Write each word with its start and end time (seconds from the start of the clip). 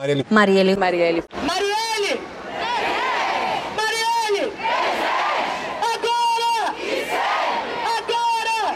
Marielle. 0.00 0.24
Marielle. 0.30 0.76
Marielle. 0.78 1.22
Marielle! 1.46 2.14
Marielle! 3.76 4.44
Agora! 5.92 6.74
Agora! 7.98 8.74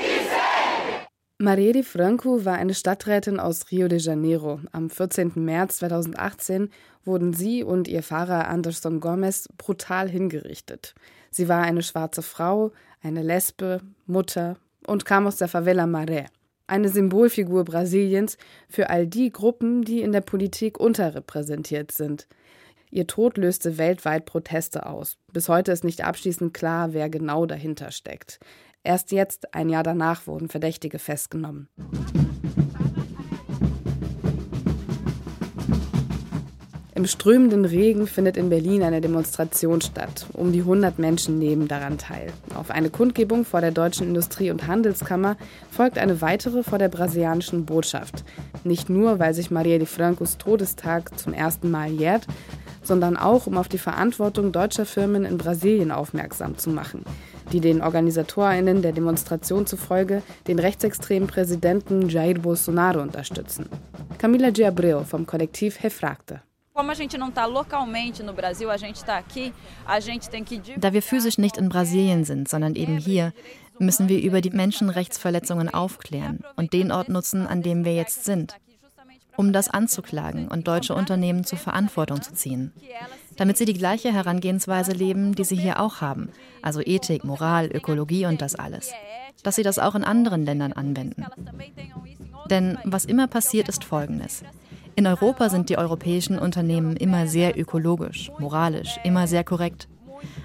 Marielle 1.38 1.82
Franco 1.82 2.44
war 2.44 2.58
eine 2.58 2.74
Stadträtin 2.74 3.40
aus 3.40 3.70
Rio 3.70 3.88
de 3.88 3.98
Janeiro. 4.00 4.60
Am 4.72 4.90
14. 4.90 5.32
März 5.36 5.78
2018 5.78 6.68
wurden 7.06 7.32
sie 7.32 7.64
und 7.64 7.88
ihr 7.88 8.02
Fahrer 8.02 8.48
Anderson 8.48 9.00
Gomez 9.00 9.48
brutal 9.56 10.10
hingerichtet. 10.10 10.94
Sie 11.30 11.48
war 11.48 11.62
eine 11.62 11.82
schwarze 11.82 12.20
Frau, 12.20 12.72
eine 13.02 13.22
Lesbe, 13.22 13.80
Mutter 14.04 14.58
und 14.86 15.06
kam 15.06 15.26
aus 15.26 15.36
der 15.36 15.48
Favela 15.48 15.84
Maré, 15.84 16.26
eine 16.66 16.88
Symbolfigur 16.88 17.64
Brasiliens 17.64 18.36
für 18.68 18.90
all 18.90 19.06
die 19.06 19.30
Gruppen, 19.30 19.82
die 19.82 20.02
in 20.02 20.12
der 20.12 20.20
Politik 20.20 20.78
unterrepräsentiert 20.78 21.92
sind. 21.92 22.26
Ihr 22.90 23.06
Tod 23.06 23.38
löste 23.38 23.76
weltweit 23.76 24.24
Proteste 24.24 24.86
aus. 24.86 25.16
Bis 25.32 25.48
heute 25.48 25.72
ist 25.72 25.84
nicht 25.84 26.04
abschließend 26.04 26.54
klar, 26.54 26.92
wer 26.92 27.10
genau 27.10 27.44
dahinter 27.44 27.90
steckt. 27.90 28.38
Erst 28.84 29.12
jetzt, 29.12 29.54
ein 29.54 29.68
Jahr 29.68 29.82
danach, 29.82 30.26
wurden 30.26 30.48
Verdächtige 30.48 30.98
festgenommen. 30.98 31.68
Im 36.96 37.06
strömenden 37.06 37.64
Regen 37.64 38.06
findet 38.06 38.36
in 38.36 38.50
Berlin 38.50 38.84
eine 38.84 39.00
Demonstration 39.00 39.80
statt. 39.80 40.26
Um 40.32 40.52
die 40.52 40.60
100 40.60 41.00
Menschen 41.00 41.40
nehmen 41.40 41.66
daran 41.66 41.98
teil. 41.98 42.32
Auf 42.54 42.70
eine 42.70 42.88
Kundgebung 42.88 43.44
vor 43.44 43.60
der 43.60 43.72
Deutschen 43.72 44.06
Industrie- 44.06 44.52
und 44.52 44.68
Handelskammer 44.68 45.36
folgt 45.72 45.98
eine 45.98 46.20
weitere 46.20 46.62
vor 46.62 46.78
der 46.78 46.88
brasilianischen 46.88 47.64
Botschaft. 47.66 48.22
Nicht 48.62 48.90
nur, 48.90 49.18
weil 49.18 49.34
sich 49.34 49.50
Marielle 49.50 49.86
Francos 49.86 50.38
Todestag 50.38 51.18
zum 51.18 51.32
ersten 51.32 51.68
Mal 51.68 51.90
jährt, 51.90 52.28
sondern 52.80 53.16
auch, 53.16 53.48
um 53.48 53.58
auf 53.58 53.66
die 53.66 53.78
Verantwortung 53.78 54.52
deutscher 54.52 54.86
Firmen 54.86 55.24
in 55.24 55.36
Brasilien 55.36 55.90
aufmerksam 55.90 56.58
zu 56.58 56.70
machen, 56.70 57.02
die 57.52 57.58
den 57.58 57.82
OrganisatorInnen 57.82 58.82
der 58.82 58.92
Demonstration 58.92 59.66
zufolge 59.66 60.22
den 60.46 60.60
rechtsextremen 60.60 61.28
Präsidenten 61.28 62.08
Jair 62.08 62.38
Bolsonaro 62.38 63.00
unterstützen. 63.00 63.66
Camila 64.18 64.52
de 64.52 64.66
Abreu 64.66 65.02
vom 65.02 65.26
Kollektiv 65.26 65.82
Refracta. 65.82 66.42
Da 70.76 70.92
wir 70.92 71.02
physisch 71.02 71.38
nicht 71.38 71.56
in 71.56 71.68
Brasilien 71.68 72.24
sind, 72.24 72.48
sondern 72.48 72.74
eben 72.74 72.98
hier, 72.98 73.32
müssen 73.78 74.08
wir 74.08 74.20
über 74.20 74.40
die 74.40 74.50
Menschenrechtsverletzungen 74.50 75.72
aufklären 75.72 76.40
und 76.56 76.72
den 76.72 76.90
Ort 76.90 77.08
nutzen, 77.08 77.46
an 77.46 77.62
dem 77.62 77.84
wir 77.84 77.94
jetzt 77.94 78.24
sind, 78.24 78.56
um 79.36 79.52
das 79.52 79.68
anzuklagen 79.68 80.48
und 80.48 80.66
deutsche 80.66 80.96
Unternehmen 80.96 81.44
zur 81.44 81.58
Verantwortung 81.58 82.22
zu 82.22 82.34
ziehen, 82.34 82.72
damit 83.36 83.56
sie 83.56 83.66
die 83.66 83.74
gleiche 83.74 84.12
Herangehensweise 84.12 84.92
leben, 84.92 85.36
die 85.36 85.44
sie 85.44 85.56
hier 85.56 85.78
auch 85.78 86.00
haben, 86.00 86.30
also 86.60 86.80
Ethik, 86.84 87.22
Moral, 87.22 87.70
Ökologie 87.72 88.26
und 88.26 88.42
das 88.42 88.56
alles, 88.56 88.90
dass 89.44 89.54
sie 89.54 89.62
das 89.62 89.78
auch 89.78 89.94
in 89.94 90.02
anderen 90.02 90.44
Ländern 90.44 90.72
anwenden. 90.72 91.24
Denn 92.50 92.78
was 92.82 93.04
immer 93.04 93.28
passiert, 93.28 93.68
ist 93.68 93.84
Folgendes. 93.84 94.42
In 94.96 95.06
Europa 95.06 95.48
sind 95.48 95.68
die 95.70 95.78
europäischen 95.78 96.38
Unternehmen 96.38 96.96
immer 96.96 97.26
sehr 97.26 97.58
ökologisch, 97.58 98.30
moralisch, 98.38 98.98
immer 99.02 99.26
sehr 99.26 99.42
korrekt. 99.42 99.88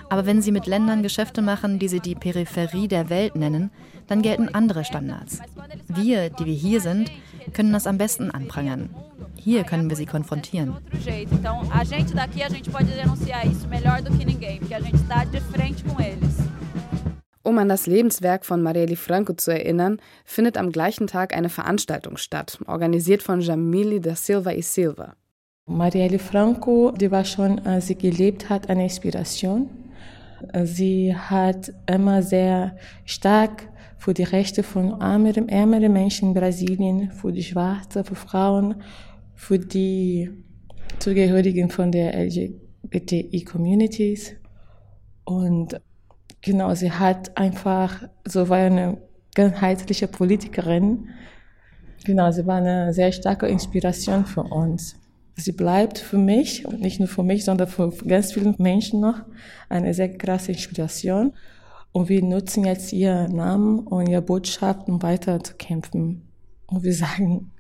Aber 0.09 0.25
wenn 0.25 0.41
sie 0.41 0.51
mit 0.51 0.65
Ländern 0.65 1.03
Geschäfte 1.03 1.41
machen, 1.41 1.79
die 1.79 1.87
sie 1.87 1.99
die 1.99 2.15
Peripherie 2.15 2.87
der 2.87 3.09
Welt 3.09 3.35
nennen, 3.35 3.71
dann 4.07 4.21
gelten 4.21 4.49
andere 4.49 4.83
Standards. 4.83 5.39
Wir, 5.87 6.29
die 6.31 6.45
wir 6.45 6.53
hier 6.53 6.81
sind, 6.81 7.11
können 7.53 7.71
das 7.73 7.85
am 7.85 7.97
besten 7.97 8.31
anprangern. 8.31 8.89
Hier 9.35 9.63
können 9.63 9.89
wir 9.89 9.95
sie 9.95 10.05
konfrontieren. 10.05 10.75
Um 17.49 17.57
an 17.57 17.67
das 17.67 17.87
Lebenswerk 17.87 18.45
von 18.45 18.61
Marielle 18.61 18.95
Franco 18.95 19.33
zu 19.33 19.51
erinnern, 19.51 19.99
findet 20.23 20.55
am 20.55 20.71
gleichen 20.71 21.07
Tag 21.07 21.35
eine 21.35 21.49
Veranstaltung 21.49 22.17
statt, 22.17 22.59
organisiert 22.67 23.23
von 23.23 23.41
Jamili 23.41 23.99
da 23.99 24.13
Silva 24.13 24.51
e 24.51 24.61
Silva. 24.61 25.15
Marielle 25.65 26.19
Franco, 26.19 26.91
die 26.91 27.09
war 27.09 27.25
schon, 27.25 27.57
als 27.65 27.87
sie 27.87 27.95
gelebt 27.95 28.51
hat, 28.51 28.69
eine 28.69 28.83
Inspiration. 28.83 29.67
Sie 30.63 31.15
hat 31.15 31.73
immer 31.87 32.21
sehr 32.21 32.77
stark 33.05 33.67
für 33.97 34.13
die 34.13 34.25
Rechte 34.25 34.61
von 34.61 35.01
ärmeren, 35.01 35.49
ärmeren 35.49 35.91
Menschen 35.91 36.27
in 36.27 36.35
Brasilien, 36.35 37.09
für 37.09 37.31
die 37.31 37.41
Schwarzen, 37.41 38.03
für 38.03 38.13
Frauen, 38.13 38.75
für 39.33 39.57
die 39.57 40.29
Zugehörigen 40.99 41.71
von 41.71 41.91
der 41.91 42.13
LGBTI-Communities. 42.13 44.35
Und 45.23 45.81
genau, 46.41 46.73
sie 46.73 46.91
hat 46.91 47.37
einfach, 47.37 48.03
so 48.25 48.49
war 48.49 48.57
eine 48.57 48.97
ganzheitliche 49.35 50.07
Politikerin. 50.07 51.09
Genau, 52.05 52.31
sie 52.31 52.45
war 52.45 52.57
eine 52.57 52.93
sehr 52.93 53.11
starke 53.11 53.47
Inspiration 53.47 54.25
für 54.25 54.43
uns. 54.43 54.95
Sie 55.35 55.51
bleibt 55.51 55.97
für 55.97 56.17
mich, 56.17 56.65
und 56.65 56.81
nicht 56.81 56.99
nur 56.99 57.07
für 57.07 57.23
mich, 57.23 57.45
sondern 57.45 57.67
für 57.67 57.89
ganz 57.89 58.33
viele 58.33 58.55
Menschen 58.57 58.99
noch, 58.99 59.21
eine 59.69 59.93
sehr 59.93 60.17
krasse 60.17 60.51
Inspiration. 60.51 61.33
Und 61.91 62.09
wir 62.09 62.23
nutzen 62.23 62.65
jetzt 62.65 62.91
ihren 62.93 63.35
Namen 63.35 63.79
und 63.79 64.07
ihre 64.07 64.21
Botschaft, 64.21 64.87
um 64.87 65.01
weiter 65.01 65.41
zu 65.43 65.55
kämpfen. 65.55 66.27
Und 66.67 66.83
wir 66.83 66.93
sagen, 66.93 67.51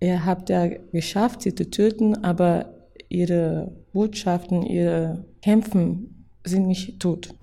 ihr 0.00 0.24
habt 0.24 0.48
ja 0.50 0.68
geschafft, 0.92 1.42
sie 1.42 1.54
zu 1.54 1.68
töten, 1.70 2.22
aber 2.22 2.74
ihre 3.08 3.72
Botschaften, 3.92 4.62
ihre 4.62 5.24
Kämpfen 5.42 6.26
sind 6.44 6.66
nicht 6.66 7.00
tot. 7.00 7.34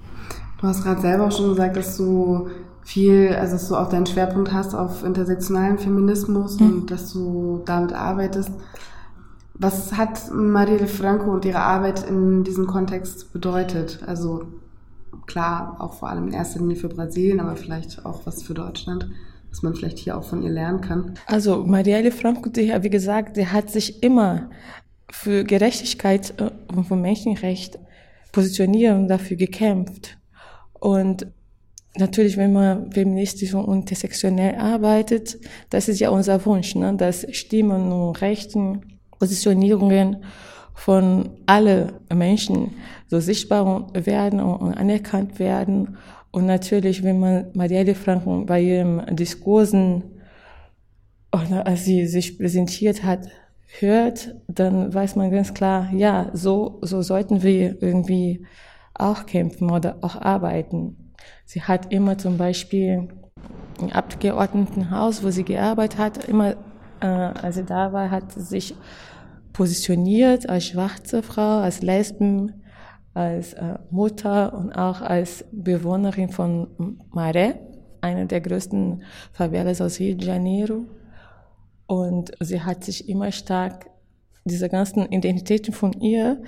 Du 0.63 0.69
hast 0.69 0.81
gerade 0.81 1.01
selber 1.01 1.28
auch 1.28 1.31
schon 1.34 1.50
gesagt, 1.50 1.75
dass 1.75 1.97
du 1.97 2.47
viel, 2.85 3.35
also 3.35 3.56
dass 3.56 3.68
du 3.68 3.75
auch 3.75 3.90
deinen 3.90 4.06
Schwerpunkt 4.06 4.53
hast 4.53 4.74
auf 4.74 5.03
intersektionalen 5.03 5.78
Feminismus 5.78 6.57
Mhm. 6.57 6.66
und 6.68 6.90
dass 6.91 7.12
du 7.12 7.62
damit 7.66 7.91
arbeitest. 7.91 8.50
Was 9.56 9.91
hat 9.97 10.34
Marielle 10.34 10.88
Franco 10.88 11.34
und 11.34 11.44
ihre 11.44 11.59
Arbeit 11.59 12.07
in 12.07 12.46
diesem 12.46 12.66
Kontext 12.66 13.34
bedeutet? 13.34 14.00
Also 14.07 14.44
klar, 15.28 15.75
auch 15.79 15.96
vor 15.96 16.07
allem 16.07 16.28
in 16.29 16.34
erster 16.34 16.59
Linie 16.62 16.78
für 16.78 16.88
Brasilien, 16.88 17.41
aber 17.41 17.57
vielleicht 17.57 18.06
auch 18.06 18.22
was 18.25 18.41
für 18.41 18.53
Deutschland, 18.53 19.09
was 19.50 19.63
man 19.63 19.75
vielleicht 19.75 20.00
hier 20.00 20.18
auch 20.18 20.24
von 20.24 20.41
ihr 20.44 20.51
lernen 20.51 20.80
kann. 20.80 21.16
Also 21.28 21.66
Marielle 21.66 22.12
Franco, 22.12 22.47
die, 22.47 22.74
wie 22.80 22.90
gesagt, 22.90 23.35
die 23.35 23.47
hat 23.47 23.69
sich 23.69 24.01
immer 24.01 24.50
für 25.12 25.44
Gerechtigkeit 25.44 26.34
äh, 26.40 26.51
und 26.74 26.85
für 26.85 26.95
Menschenrecht 26.95 27.80
positioniert 28.31 28.95
und 28.95 29.09
dafür 29.09 29.35
gekämpft. 29.35 30.18
Und 30.83 31.27
natürlich, 31.95 32.35
wenn 32.35 32.51
man 32.51 32.91
feministisch 32.91 33.53
und 33.53 33.73
intersektionell 33.73 34.55
arbeitet, 34.55 35.38
das 35.69 35.88
ist 35.88 36.01
ja 36.01 36.09
unser 36.09 36.45
Wunsch, 36.45 36.75
ne? 36.75 36.94
dass 36.97 37.25
Stimmen 37.31 37.89
und 37.89 38.19
Rechten, 38.21 38.81
Positionierungen 39.17 40.25
von 40.73 41.29
alle 41.45 42.01
Menschen 42.13 42.71
so 43.07 43.21
sichtbar 43.21 43.94
werden 43.94 44.41
und 44.41 44.73
anerkannt 44.73 45.39
werden. 45.39 45.95
Und 46.31 46.47
natürlich, 46.47 47.01
wenn 47.01 47.21
man 47.21 47.45
Marielle 47.53 47.95
Franco 47.95 48.44
bei 48.44 48.59
ihren 48.59 49.15
Diskursen 49.15 50.03
oder 51.31 51.65
als 51.65 51.85
sie 51.85 52.07
sich 52.07 52.38
präsentiert 52.38 53.03
hat, 53.03 53.29
hört, 53.79 54.35
dann 54.50 54.94
weiß 54.94 55.15
man 55.15 55.31
ganz 55.31 55.53
klar, 55.53 55.89
ja, 55.94 56.29
so, 56.33 56.79
so 56.81 57.01
sollten 57.01 57.41
wir 57.41 57.81
irgendwie 57.81 58.45
auch 58.93 59.25
kämpfen 59.25 59.71
oder 59.71 59.97
auch 60.01 60.15
arbeiten. 60.15 61.13
Sie 61.45 61.61
hat 61.61 61.91
immer 61.91 62.17
zum 62.17 62.37
Beispiel 62.37 63.09
im 63.79 63.89
Abgeordnetenhaus, 63.89 65.23
wo 65.23 65.29
sie 65.29 65.43
gearbeitet 65.43 65.99
hat, 65.99 66.25
immer, 66.25 66.55
äh, 67.01 67.05
als 67.05 67.55
sie 67.55 67.63
da 67.63 67.91
war, 67.93 68.11
hat 68.11 68.31
sie 68.31 68.41
sich 68.41 68.75
positioniert 69.51 70.50
als 70.50 70.65
schwarze 70.65 71.23
Frau, 71.23 71.59
als 71.59 71.81
Lesben, 71.81 72.63
als 73.13 73.53
äh, 73.53 73.77
Mutter 73.91 74.53
und 74.53 74.73
auch 74.73 75.01
als 75.01 75.45
Bewohnerin 75.51 76.29
von 76.29 76.97
Maré, 77.12 77.56
einer 78.01 78.25
der 78.25 78.41
größten 78.41 79.03
Favelas 79.31 79.81
aus 79.81 80.00
Rio 80.00 80.15
de 80.15 80.27
Janeiro. 80.27 80.85
Und 81.85 82.31
sie 82.39 82.62
hat 82.62 82.83
sich 82.83 83.07
immer 83.07 83.31
stark, 83.31 83.88
diese 84.45 84.68
ganzen 84.68 85.06
Identitäten 85.12 85.73
von 85.73 85.94
ihr, 85.94 86.41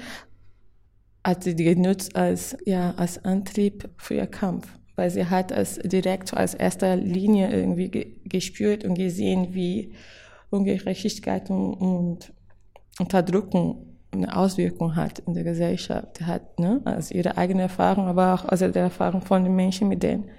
hat 1.26 1.44
sie 1.44 1.56
genutzt 1.56 2.16
als, 2.16 2.56
ja, 2.66 2.94
als 2.98 3.24
Antrieb 3.26 3.90
für 3.98 4.14
ihr 4.14 4.28
Kampf. 4.28 4.68
Weil 4.96 5.10
sie 5.10 5.26
hat 5.26 5.52
als 5.52 5.80
direkt 5.80 6.34
als 6.34 6.54
erster 6.54 6.96
Linie 6.96 7.52
irgendwie 7.52 7.90
ge 7.90 8.08
gespürt 8.26 8.86
und 8.86 8.96
gesehen, 8.96 9.54
wie 9.54 9.94
Ungerechtigkeit 10.52 11.50
und, 11.50 11.74
und 11.74 12.34
Unterdrückung 13.00 13.98
eine 14.12 14.36
Auswirkung 14.38 14.96
hat 14.96 15.20
in 15.20 15.34
der 15.34 15.44
Gesellschaft. 15.44 16.22
Hat 16.22 16.60
ne, 16.60 16.82
also 16.86 17.14
ihre 17.14 17.38
eigene 17.38 17.64
Erfahrung, 17.64 18.08
aber 18.08 18.36
auch 18.36 18.46
also 18.46 18.68
der 18.68 18.84
Erfahrung 18.84 19.22
von 19.22 19.44
den 19.44 19.56
Menschen, 19.56 19.90
mit 19.90 20.04
denen 20.04 20.30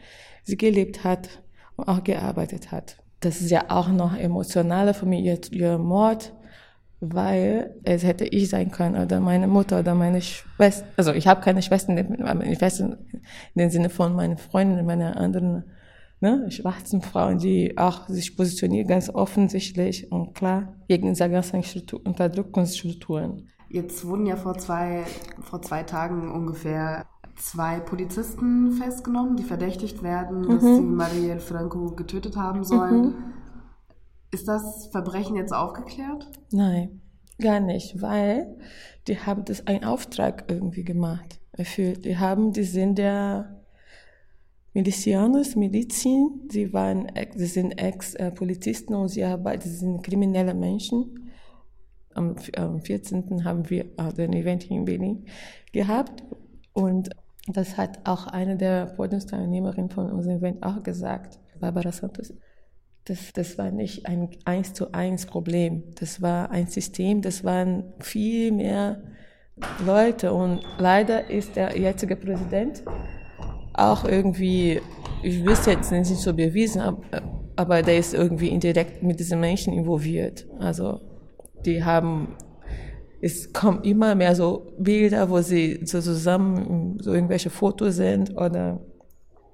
sie 0.45 0.57
gelebt 0.57 1.03
hat 1.05 1.29
und 1.75 1.89
auch 1.89 2.03
gearbeitet 2.03 2.71
hat. 2.71 2.97
Das 3.21 3.41
ist 3.41 3.51
ja 3.51 3.65
auch 3.69 3.89
noch 3.89 4.17
emotionaler 4.17 4.95
für 4.95 5.07
mich, 5.07 5.25
ihr, 5.25 5.39
ihr 5.51 5.79
Mord 5.79 6.33
weil 7.01 7.75
es 7.85 8.05
hätte 8.05 8.25
ich 8.25 8.49
sein 8.49 8.71
können 8.71 9.03
oder 9.03 9.21
meine 9.21 9.47
Mutter 9.47 9.81
oder 9.81 9.95
meine 9.95 10.23
Schwester. 10.23 10.87
Also 10.97 11.13
ich 11.13 11.27
habe 11.27 11.43
keine 11.43 11.63
Schwestern, 11.63 11.99
ich 12.43 12.61
weiß 12.61 12.81
in 12.81 12.97
dem 13.55 13.71
Sinne 13.71 13.91
von 13.91 14.15
meinen 14.15 14.39
Freunden, 14.39 14.85
meiner 14.87 15.17
anderen 15.17 15.65
ne, 16.21 16.51
schwarzen 16.51 17.03
Frauen, 17.03 17.39
die 17.39 17.77
auch 17.77 18.09
sich 18.09 18.37
positionieren 18.37 18.89
ganz 18.89 19.11
offensichtlich 19.11 20.11
und 20.11 20.35
klar 20.35 20.75
gegen 20.89 21.09
diese 21.09 21.29
ganzen 21.29 21.63
Unterdrückungsstrukturen. 22.05 23.49
Jetzt 23.69 24.07
wurden 24.07 24.27
ja 24.27 24.37
vor 24.37 24.57
zwei, 24.59 25.05
vor 25.41 25.61
zwei 25.61 25.83
Tagen 25.83 26.31
ungefähr 26.31 27.05
zwei 27.37 27.81
Polizisten 27.81 28.73
festgenommen, 28.73 29.37
die 29.37 29.43
verdächtigt 29.43 30.03
werden, 30.03 30.43
mhm. 30.43 30.49
dass 30.49 30.63
sie 30.63 30.81
Marielle 30.81 31.41
Franco 31.41 31.91
getötet 31.91 32.37
haben 32.37 32.65
sollen. 32.65 33.03
Mhm. 33.03 33.15
Ist 34.37 34.49
das 34.49 34.89
Verbrechen 34.89 35.35
jetzt 35.37 35.55
aufgeklärt? 35.55 36.31
Nein, 36.51 37.01
gar 37.41 37.59
nicht, 37.59 38.03
weil 38.03 38.59
die 39.09 39.19
haben 39.19 39.47
das 39.47 39.67
einen 39.67 39.83
Auftrag 39.83 40.45
irgendwie 40.49 40.85
gemacht, 40.85 41.41
erfüllt. 41.53 42.05
Die 42.05 42.19
haben, 42.19 42.53
die 42.53 42.65
sind 42.65 42.99
der 42.99 43.63
Milizianos, 44.75 45.57
Milizien, 45.57 46.51
sie 46.51 46.75
waren, 46.75 47.11
sie 47.35 47.47
sind 47.47 47.81
Ex-Polizisten 47.81 48.95
und 48.95 49.09
sie 49.09 49.25
arbeiten, 49.25 49.63
sie 49.63 49.77
sind 49.77 50.03
kriminelle 50.03 50.53
Menschen. 50.53 51.31
Am, 52.13 52.37
am 52.57 52.83
14. 52.83 53.43
haben 53.43 53.71
wir 53.71 53.87
ein 53.97 54.35
Event 54.35 54.65
hier 54.65 54.77
in 54.77 54.85
Berlin 54.85 55.25
gehabt 55.73 56.23
und 56.75 57.09
das 57.49 57.79
hat 57.79 58.07
auch 58.07 58.27
eine 58.27 58.59
der 58.59 58.85
Podiumsteilnehmerinnen 58.85 59.89
von 59.89 60.13
unserem 60.13 60.37
Event 60.37 60.63
auch 60.63 60.83
gesagt, 60.83 61.39
Barbara 61.59 61.91
Santos. 61.91 62.35
Das, 63.07 63.33
das 63.33 63.57
war 63.57 63.71
nicht 63.71 64.07
ein 64.07 64.31
eins 64.45 64.75
zu 64.75 64.93
eins 64.93 65.27
Problem. 65.27 65.85
Das 65.99 66.21
war 66.21 66.51
ein 66.51 66.67
System, 66.67 67.23
das 67.23 67.45
waren 67.45 67.85
viel 68.01 68.53
mehr 68.53 69.03
Leute. 69.85 70.33
Und 70.33 70.61
leider 70.79 71.31
ist 71.31 71.57
der 71.57 71.79
jetzige 71.79 72.17
Präsident 72.17 72.83
auch 73.75 74.05
irgendwie, 74.05 74.81
ich 75.23 75.45
wüsste 75.45 75.71
jetzt 75.73 75.93
nicht 75.93 76.07
so 76.07 76.35
bewiesen, 76.35 76.83
aber 77.55 77.83
der 77.83 77.99
ist 77.99 78.15
irgendwie 78.15 78.49
indirekt 78.49 79.03
mit 79.03 79.21
diesen 79.21 79.41
Menschen 79.41 79.73
involviert. 79.73 80.47
Also 80.59 81.01
die 81.65 81.85
haben 81.85 82.37
es 83.21 83.53
kommen 83.53 83.83
immer 83.83 84.15
mehr 84.15 84.35
so 84.35 84.73
Bilder, 84.79 85.31
wo 85.31 85.41
sie 85.41 85.81
so 85.85 86.01
zusammen 86.01 86.99
so 87.01 87.13
irgendwelche 87.13 87.51
Fotos 87.51 87.97
sind 87.97 88.37
oder 88.37 88.81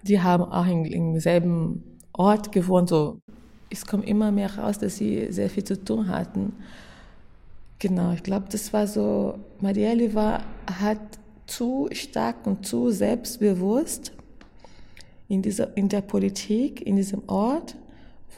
die 0.05 0.21
haben 0.21 0.43
auch 0.43 0.67
im 0.67 1.19
selben 1.21 1.99
Ort 2.13 2.53
gewohnt. 2.53 2.89
So. 2.89 3.21
Es 3.73 3.87
kommt 3.87 4.07
immer 4.07 4.31
mehr 4.31 4.59
raus, 4.59 4.79
dass 4.79 4.97
sie 4.97 5.33
sehr 5.33 5.49
viel 5.49 5.65
zu 5.65 5.83
tun 5.83 6.09
hatten. 6.09 6.53
Genau, 7.79 8.13
ich 8.13 8.23
glaube, 8.23 8.47
das 8.51 8.73
war 8.73 8.87
so, 8.87 9.39
Marielle 9.61 10.15
war, 10.15 10.45
hat 10.67 11.01
zu 11.47 11.89
stark 11.93 12.47
und 12.47 12.67
zu 12.67 12.91
selbstbewusst 12.91 14.13
in, 15.29 15.43
dieser, 15.43 15.77
in 15.77 15.89
der 15.89 16.03
Politik, 16.03 16.87
in 16.87 16.97
diesem 16.97 17.23
Ort, 17.29 17.77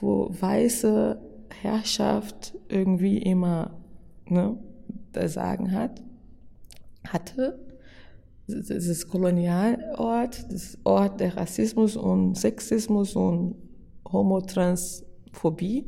wo 0.00 0.30
weiße 0.40 1.18
Herrschaft 1.62 2.54
irgendwie 2.68 3.18
immer 3.18 3.72
ne, 4.28 4.56
Sagen 5.26 5.72
hat, 5.72 6.02
hatte. 7.06 7.58
Das 8.46 8.68
ist 8.68 9.08
Kolonialort, 9.08 10.52
das 10.52 10.76
Ort 10.84 11.20
der 11.20 11.36
Rassismus 11.36 11.96
und 11.96 12.36
Sexismus 12.36 13.14
und 13.16 13.54
Homotransphobie. 15.34 15.86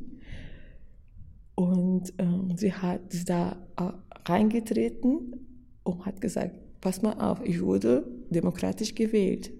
Und 1.54 2.12
ähm, 2.18 2.52
sie 2.56 2.72
hat 2.72 3.00
da 3.26 3.56
reingetreten 4.26 5.46
und 5.84 6.04
hat 6.04 6.20
gesagt, 6.20 6.54
pass 6.80 7.00
mal 7.00 7.14
auf, 7.14 7.40
ich 7.42 7.62
wurde 7.62 8.06
demokratisch 8.28 8.94
gewählt. 8.94 9.52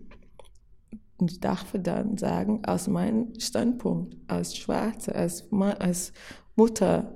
Und 1.17 1.33
ich 1.33 1.41
darf 1.41 1.73
dann 1.73 2.19
sagen, 2.19 2.63
aus 2.67 2.89
meinem 2.89 3.33
Standpunkt, 3.41 4.15
als 4.27 4.55
Schwarze, 4.55 5.15
als, 5.15 5.51
als 5.51 6.13
Mutter, 6.55 7.15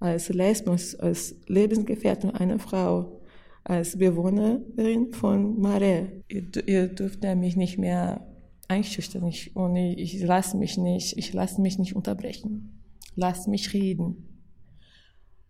als 0.00 0.30
Lesbos, 0.30 0.94
als 0.94 1.36
Lebensgefährtin 1.48 2.30
einer 2.30 2.58
Frau, 2.58 3.20
als 3.64 3.98
Bewohnerin 3.98 5.12
von 5.12 5.60
Mare. 5.60 6.22
Ihr, 6.28 6.44
ihr 6.66 6.88
dürft 6.88 7.22
mich 7.22 7.56
nicht 7.56 7.76
mehr 7.76 8.31
einschüchtern 8.68 9.26
ich, 9.26 9.54
und 9.56 9.76
ich, 9.76 10.14
ich 10.14 10.22
lasse 10.22 10.56
mich 10.56 10.78
nicht, 10.78 11.16
ich 11.18 11.32
lasse 11.32 11.60
mich 11.60 11.78
nicht 11.78 11.94
unterbrechen. 11.94 12.82
Lass 13.14 13.46
mich 13.46 13.72
reden. 13.74 14.28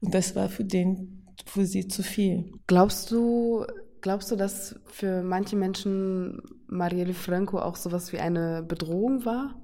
Und 0.00 0.14
das 0.14 0.34
war 0.34 0.48
für 0.48 0.64
den, 0.64 1.26
für 1.46 1.64
sie 1.64 1.86
zu 1.86 2.02
viel. 2.02 2.52
Glaubst 2.66 3.10
du, 3.10 3.64
glaubst 4.00 4.30
du, 4.30 4.36
dass 4.36 4.80
für 4.86 5.22
manche 5.22 5.56
Menschen 5.56 6.42
Marielle 6.66 7.14
Franco 7.14 7.58
auch 7.58 7.76
sowas 7.76 8.12
wie 8.12 8.18
eine 8.18 8.62
Bedrohung 8.62 9.24
war? 9.24 9.60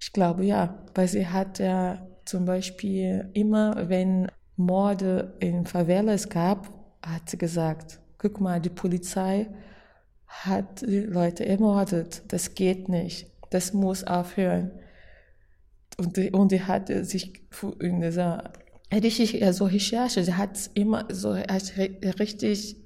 Ich 0.00 0.12
glaube 0.12 0.44
ja, 0.44 0.84
weil 0.94 1.08
sie 1.08 1.26
hat 1.26 1.58
ja 1.58 2.06
zum 2.24 2.44
Beispiel 2.44 3.30
immer, 3.32 3.88
wenn 3.88 4.28
Morde 4.56 5.34
in 5.40 5.64
Favelas 5.64 6.28
gab, 6.28 6.68
hat 7.02 7.30
sie 7.30 7.38
gesagt, 7.38 8.00
guck 8.18 8.40
mal, 8.40 8.60
die 8.60 8.70
Polizei 8.70 9.48
hat 10.32 10.80
die 10.80 11.00
Leute 11.00 11.46
ermordet. 11.46 12.22
Das 12.28 12.54
geht 12.54 12.88
nicht. 12.88 13.30
Das 13.50 13.72
muss 13.72 14.02
aufhören. 14.04 14.72
Und 15.98 16.16
die, 16.16 16.30
und 16.30 16.50
die 16.50 16.62
hat 16.62 16.88
sich 16.88 17.44
in 17.80 18.00
dieser 18.00 18.52
richtig, 18.92 19.44
so 19.52 19.66
Recherche, 19.66 20.24
sie 20.24 20.34
hat 20.34 20.70
immer 20.74 21.06
so 21.10 21.30
richtig, 21.32 22.76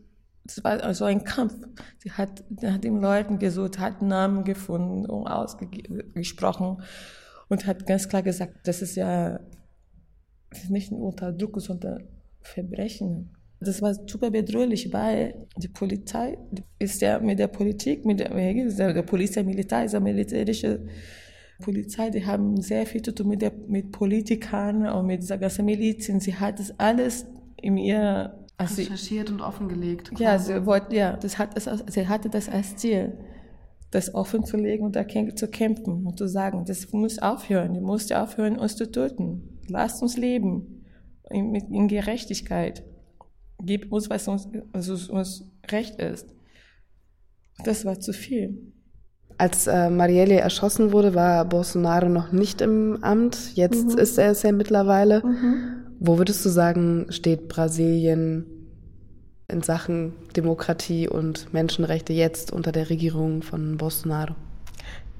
es 0.44 0.64
war 0.64 0.92
so 0.92 1.04
ein 1.04 1.24
Kampf. 1.24 1.54
Sie 1.98 2.10
hat 2.10 2.44
nach 2.50 2.78
den 2.78 3.00
Leuten 3.00 3.38
gesucht, 3.38 3.78
hat 3.78 4.02
Namen 4.02 4.44
gefunden 4.44 5.06
und 5.06 5.26
ausgesprochen 5.28 6.82
und 7.48 7.66
hat 7.66 7.86
ganz 7.86 8.08
klar 8.08 8.22
gesagt, 8.22 8.66
das 8.66 8.82
ist 8.82 8.96
ja 8.96 9.40
nicht 10.68 10.90
ein 10.90 11.00
Unterdruck, 11.00 11.60
sondern 11.60 12.08
Verbrechen. 12.40 13.35
Das 13.60 13.80
war 13.80 13.94
super 13.94 14.30
bedrohlich, 14.30 14.92
weil 14.92 15.46
die 15.56 15.68
Polizei 15.68 16.38
ist 16.78 17.00
ja 17.00 17.18
mit 17.18 17.38
der 17.38 17.48
Politik, 17.48 18.04
mit 18.04 18.20
der, 18.20 18.92
der 18.92 19.02
Polizei, 19.02 19.42
Militär, 19.42 19.84
ist 19.84 19.92
ja 19.92 20.00
militärische 20.00 20.80
Polizei, 21.62 22.10
die 22.10 22.26
haben 22.26 22.60
sehr 22.60 22.84
viel 22.84 23.00
zu 23.00 23.14
tun 23.14 23.28
mit, 23.28 23.40
der, 23.40 23.52
mit 23.66 23.92
Politikern 23.92 24.86
und 24.86 25.06
mit 25.06 25.22
dieser 25.22 25.38
ganzen 25.38 25.64
Miliz. 25.64 26.06
Sie 26.06 26.34
hat 26.34 26.58
das 26.58 26.78
alles 26.78 27.26
in 27.56 27.78
ihr 27.78 28.38
also 28.58 28.82
recherchiert 28.82 29.30
und 29.30 29.40
offengelegt. 29.40 30.10
Ja, 30.18 30.38
sie 30.38 30.66
wollte, 30.66 30.94
ja, 30.94 31.16
das 31.16 31.38
hat 31.38 31.58
sie 31.90 32.08
hatte 32.08 32.28
das 32.28 32.48
als 32.48 32.76
Ziel 32.76 33.14
das 33.90 34.14
offen 34.14 34.44
zu 34.44 34.56
legen 34.56 34.84
und 34.84 34.96
dagegen 34.96 35.36
zu 35.36 35.48
kämpfen 35.48 36.06
und 36.06 36.18
zu 36.18 36.26
sagen, 36.26 36.64
das 36.66 36.92
muss 36.92 37.18
aufhören, 37.18 37.74
du 37.74 37.80
musst 37.80 38.12
aufhören, 38.12 38.58
uns 38.58 38.76
zu 38.76 38.90
töten. 38.90 39.60
Lasst 39.68 40.02
uns 40.02 40.16
leben 40.16 40.84
in, 41.30 41.54
in 41.54 41.88
Gerechtigkeit. 41.88 42.84
Gib 43.62 43.90
uns, 43.92 44.10
was 44.10 44.28
uns, 44.28 44.48
was 44.72 45.08
uns 45.08 45.44
recht 45.70 45.96
ist. 45.96 46.26
Das 47.64 47.84
war 47.84 47.98
zu 47.98 48.12
viel. 48.12 48.72
Als 49.38 49.66
äh, 49.66 49.90
Marielle 49.90 50.40
erschossen 50.40 50.92
wurde, 50.92 51.14
war 51.14 51.44
Bolsonaro 51.44 52.08
noch 52.08 52.32
nicht 52.32 52.60
im 52.60 53.02
Amt. 53.02 53.54
Jetzt 53.54 53.88
mhm. 53.88 53.98
ist 53.98 54.18
er 54.18 54.30
es 54.30 54.42
ja 54.42 54.52
mittlerweile. 54.52 55.22
Mhm. 55.24 55.76
Wo 55.98 56.18
würdest 56.18 56.44
du 56.44 56.48
sagen, 56.48 57.06
steht 57.10 57.48
Brasilien 57.48 58.46
in 59.48 59.62
Sachen 59.62 60.14
Demokratie 60.36 61.08
und 61.08 61.52
Menschenrechte 61.52 62.12
jetzt 62.12 62.52
unter 62.52 62.72
der 62.72 62.90
Regierung 62.90 63.42
von 63.42 63.76
Bolsonaro? 63.76 64.34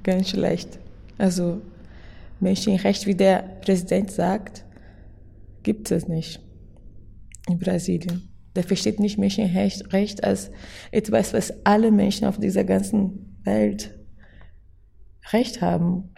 Ganz 0.02 0.30
schlecht. 0.30 0.78
Also 1.18 1.60
Menschenrecht, 2.40 3.06
wie 3.06 3.14
der 3.14 3.42
Präsident 3.64 4.10
sagt, 4.10 4.64
gibt 5.62 5.90
es 5.90 6.08
nicht 6.08 6.40
in 7.48 7.58
Brasilien. 7.58 8.28
Der 8.54 8.64
versteht 8.64 9.00
nicht 9.00 9.18
Menschenrecht 9.18 10.24
als 10.24 10.50
etwas, 10.90 11.34
was 11.34 11.52
alle 11.64 11.90
Menschen 11.90 12.26
auf 12.26 12.38
dieser 12.38 12.64
ganzen 12.64 13.36
Welt 13.44 13.94
Recht 15.32 15.60
haben. 15.60 16.14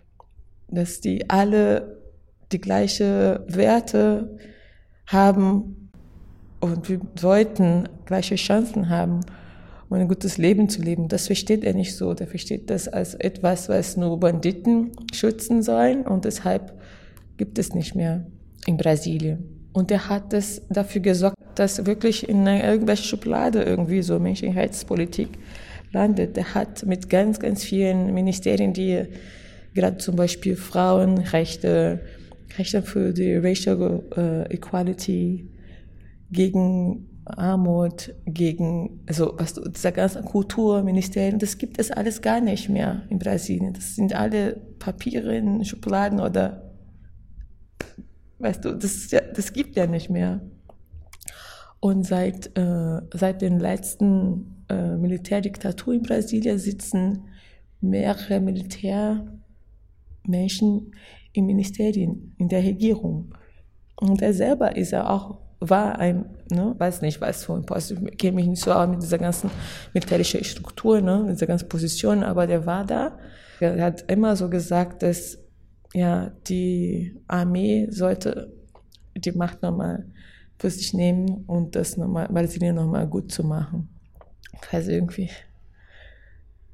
Dass 0.68 1.00
die 1.00 1.28
alle 1.30 1.98
die 2.52 2.60
gleichen 2.60 3.38
Werte 3.46 4.38
haben 5.06 5.90
und 6.60 6.88
wir 6.88 7.00
sollten 7.18 7.88
gleiche 8.04 8.36
Chancen 8.36 8.88
haben, 8.88 9.20
um 9.88 9.96
ein 9.96 10.08
gutes 10.08 10.38
Leben 10.38 10.68
zu 10.68 10.82
leben. 10.82 11.08
Das 11.08 11.26
versteht 11.26 11.64
er 11.64 11.74
nicht 11.74 11.96
so. 11.96 12.14
Der 12.14 12.26
versteht 12.26 12.70
das 12.70 12.88
als 12.88 13.14
etwas, 13.14 13.68
was 13.68 13.96
nur 13.96 14.20
Banditen 14.20 14.92
schützen 15.12 15.62
sollen 15.62 16.06
und 16.06 16.24
deshalb 16.24 16.78
gibt 17.36 17.58
es 17.58 17.74
nicht 17.74 17.94
mehr 17.94 18.26
in 18.66 18.76
Brasilien. 18.76 19.57
Und 19.72 19.90
er 19.90 20.08
hat 20.08 20.32
das 20.32 20.62
dafür 20.68 21.00
gesorgt, 21.00 21.36
dass 21.54 21.86
wirklich 21.86 22.28
in 22.28 22.46
irgendwelche 22.46 23.04
Schublade 23.04 23.62
irgendwie 23.62 24.02
so 24.02 24.18
Menschenrechtspolitik 24.18 25.28
landet. 25.92 26.36
Er 26.36 26.54
hat 26.54 26.86
mit 26.86 27.08
ganz, 27.08 27.38
ganz 27.38 27.64
vielen 27.64 28.14
Ministerien, 28.14 28.72
die 28.72 29.04
gerade 29.74 29.98
zum 29.98 30.16
Beispiel 30.16 30.56
Frauenrechte, 30.56 32.00
Rechte 32.56 32.82
für 32.82 33.12
die 33.12 33.34
Racial 33.34 34.02
äh, 34.16 34.54
Equality, 34.54 35.48
gegen 36.30 37.08
Armut, 37.24 38.14
gegen, 38.26 39.00
also 39.06 39.34
was 39.36 39.54
dieser 39.54 39.92
ganze 39.92 40.22
Kulturministerium, 40.22 41.38
das 41.38 41.58
gibt 41.58 41.78
es 41.78 41.90
alles 41.90 42.22
gar 42.22 42.40
nicht 42.40 42.68
mehr 42.68 43.02
in 43.10 43.18
Brasilien. 43.18 43.74
Das 43.74 43.96
sind 43.96 44.14
alle 44.14 44.56
Papiere 44.78 45.36
in 45.36 45.64
Schubladen 45.64 46.20
oder, 46.20 46.67
weißt 48.38 48.64
du, 48.64 48.74
das, 48.74 49.08
das 49.08 49.52
gibt 49.52 49.76
ja 49.76 49.86
nicht 49.86 50.10
mehr. 50.10 50.40
Und 51.80 52.04
seit, 52.04 52.58
äh, 52.58 53.00
seit 53.14 53.42
den 53.42 53.60
letzten 53.60 54.64
äh, 54.68 54.96
Militärdiktatur 54.96 55.94
in 55.94 56.02
Brasilien 56.02 56.58
sitzen 56.58 57.28
mehrere 57.80 58.40
Militärmenschen 58.40 60.92
in 61.32 61.46
Ministerien, 61.46 62.34
in 62.38 62.48
der 62.48 62.64
Regierung. 62.64 63.32
Und 63.96 64.20
er 64.22 64.34
selber 64.34 64.76
ist 64.76 64.90
ja 64.90 65.08
auch 65.08 65.38
war 65.60 65.98
ein, 65.98 66.24
ne, 66.50 66.74
weiß 66.78 67.02
nicht, 67.02 67.18
für 67.18 67.54
ein 67.54 67.66
Post, 67.66 67.90
ich 67.90 68.18
kenne 68.18 68.36
mich 68.36 68.46
nicht 68.46 68.62
so 68.62 68.72
aus 68.72 68.88
mit 68.88 69.02
dieser 69.02 69.18
ganzen 69.18 69.50
militärischen 69.92 70.44
Struktur, 70.44 71.00
ne, 71.00 71.26
dieser 71.30 71.46
ganzen 71.46 71.68
Position, 71.68 72.22
aber 72.22 72.46
der 72.46 72.64
war 72.64 72.84
da. 72.84 73.18
Er 73.60 73.82
hat 73.82 74.10
immer 74.10 74.36
so 74.36 74.48
gesagt, 74.48 75.02
dass 75.02 75.38
ja 75.94 76.30
die 76.46 77.16
Armee 77.26 77.88
sollte 77.90 78.52
die 79.16 79.32
Macht 79.32 79.62
nochmal 79.62 80.06
für 80.58 80.70
sich 80.70 80.92
nehmen 80.92 81.44
und 81.46 81.76
das 81.76 81.96
nochmal, 81.96 82.28
Brasilien 82.28 82.76
nochmal 82.76 83.06
gut 83.06 83.32
zu 83.32 83.44
machen. 83.44 83.88
Was 84.72 84.88
irgendwie 84.88 85.30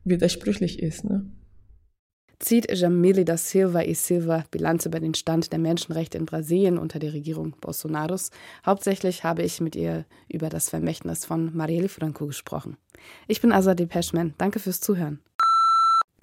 widersprüchlich 0.05 0.81
ist, 0.81 1.05
ne? 1.05 1.31
zieht 2.45 2.71
Jamile 2.71 3.25
da 3.25 3.37
Silva 3.37 3.83
e 3.83 3.95
Silva 3.95 4.45
Bilanz 4.51 4.87
über 4.87 5.01
den 5.01 5.15
Stand 5.15 5.53
der 5.53 5.59
Menschenrechte 5.59 6.19
in 6.19 6.27
Brasilien 6.27 6.79
unter 6.79 6.99
der 6.99 7.13
Regierung 7.13 7.55
Bolsonaros. 7.61 8.31
Hauptsächlich 8.67 9.25
habe 9.25 9.43
ich 9.43 9.61
mit 9.61 9.77
ihr 9.77 10.05
über 10.29 10.51
das 10.51 10.69
Vermächtnis 10.69 11.25
von 11.25 11.57
Marielle 11.57 11.89
Franco 11.89 12.27
gesprochen. 12.27 12.77
Ich 13.29 13.41
bin 13.41 13.53
Azadeh 13.53 13.87
Peschman. 13.87 14.35
Danke 14.39 14.59
fürs 14.59 14.81
Zuhören. 14.81 15.21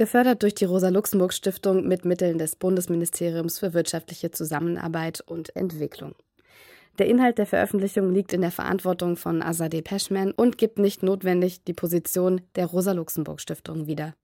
Gefördert 0.02 0.42
durch 0.42 0.56
die 0.56 0.66
Rosa-Luxemburg-Stiftung 0.66 1.88
mit 1.88 2.06
Mitteln 2.06 2.40
des 2.40 2.56
Bundesministeriums 2.56 3.60
für 3.60 3.76
wirtschaftliche 3.76 4.32
Zusammenarbeit 4.32 5.22
und 5.22 5.56
Entwicklung. 5.56 6.16
Der 6.98 7.06
Inhalt 7.06 7.38
der 7.38 7.46
Veröffentlichung 7.46 8.12
liegt 8.12 8.34
in 8.34 8.42
der 8.42 8.50
Verantwortung 8.50 9.16
von 9.16 9.44
Azadeh 9.44 9.84
Peschman 9.84 10.32
und 10.32 10.58
gibt 10.58 10.80
nicht 10.80 11.04
notwendig 11.04 11.66
die 11.66 11.74
Position 11.74 12.42
der 12.56 12.66
Rosa-Luxemburg-Stiftung 12.66 13.86
wieder. 13.86 14.16